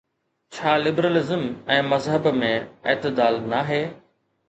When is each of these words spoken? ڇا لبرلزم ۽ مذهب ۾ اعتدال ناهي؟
ڇا 0.55 0.71
لبرلزم 0.85 1.45
۽ 1.77 1.79
مذهب 1.91 2.33
۾ 2.43 2.53
اعتدال 2.59 3.43
ناهي؟ 3.57 3.83